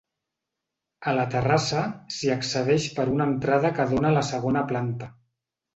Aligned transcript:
A 1.11 1.13
la 1.19 1.25
terrassa 1.35 1.83
s'hi 2.17 2.33
accedeix 2.39 2.89
per 2.99 3.07
una 3.19 3.31
entrada 3.35 3.73
que 3.79 3.91
dóna 3.95 4.13
a 4.15 4.21
la 4.21 4.29
segona 4.35 4.69
planta. 4.75 5.17